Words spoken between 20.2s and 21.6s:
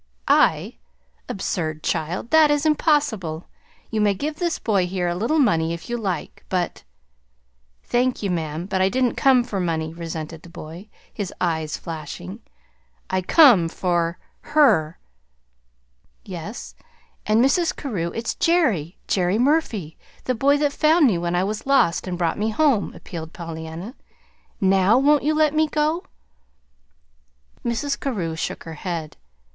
the boy that found me when I